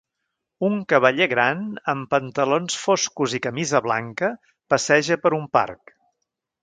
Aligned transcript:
Un 0.67 0.77
cavaller 0.93 1.27
gran 1.33 1.59
amb 1.93 2.09
pantalons 2.13 2.79
foscos 2.85 3.37
i 3.39 3.43
camisa 3.47 3.83
blanca 3.89 4.31
passeja 4.75 5.19
per 5.27 5.33
un 5.39 5.47
parc. 5.59 5.95